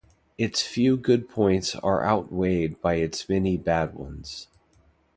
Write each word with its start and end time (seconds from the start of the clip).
Its 0.35 0.63
few 0.63 0.97
good 0.97 1.29
points 1.29 1.75
are 1.75 1.81
far 1.99 2.05
outweighed 2.07 2.81
by 2.81 2.95
its 2.95 3.29
many 3.29 3.55
bad 3.55 3.93
ones. 3.93 4.47